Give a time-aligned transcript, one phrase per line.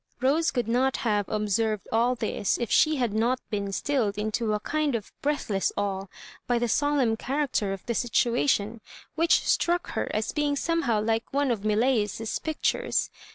[0.19, 4.59] Rose could not have observed all this if she had not been stilled into a
[4.59, 6.07] kind of breathless awe
[6.47, 8.81] by the solemn character of the situation,
[9.13, 13.11] which struck ner as being somehow like one of Millais's pictures.